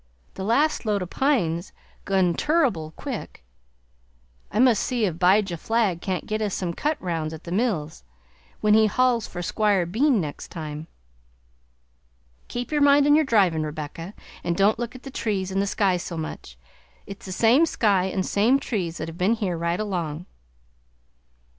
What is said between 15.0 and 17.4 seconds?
the trees and the sky so much. It's the